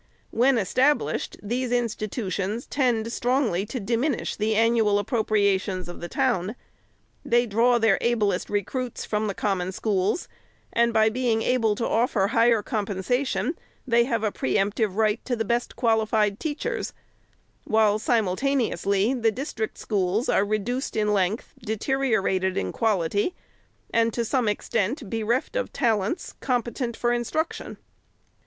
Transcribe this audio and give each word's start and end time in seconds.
When 0.31 0.57
established, 0.57 1.37
these 1.43 1.71
institutions 1.71 2.65
tend 2.65 3.11
strongly 3.13 3.67
to 3.67 3.79
diminish 3.79 4.35
the 4.35 4.55
annual 4.55 4.97
appropriations 4.97 5.87
of 5.87 6.01
the 6.01 6.09
town; 6.09 6.55
they 7.23 7.45
draw 7.45 7.77
their 7.77 7.99
ablest 8.01 8.49
recruits 8.49 9.05
from 9.05 9.27
the 9.27 9.35
Com 9.35 9.59
mon 9.59 9.71
Schools; 9.71 10.27
and, 10.73 10.91
by 10.91 11.09
being 11.09 11.43
able 11.43 11.75
to 11.75 11.87
offer 11.87 12.25
higher 12.29 12.63
compen 12.63 12.97
sation, 13.05 13.53
they 13.87 14.05
have 14.05 14.23
a 14.23 14.31
pre 14.31 14.57
emptive 14.57 14.95
right 14.95 15.23
to 15.23 15.35
the 15.35 15.45
best 15.45 15.75
qualified 15.75 16.39
teachers; 16.39 16.93
while, 17.65 17.99
simultaneously, 17.99 19.13
the 19.13 19.31
district 19.31 19.77
schools 19.77 20.27
are 20.29 20.43
reduced 20.43 20.95
in 20.95 21.13
length, 21.13 21.53
deteriorated 21.63 22.57
in 22.57 22.71
quality, 22.71 23.35
and, 23.93 24.11
to 24.15 24.25
some 24.25 24.47
extent, 24.47 25.07
bereft 25.11 25.55
of 25.55 25.71
talents. 25.71 26.33
competent 26.41 26.97
for 26.97 27.11
instruction. 27.13 27.77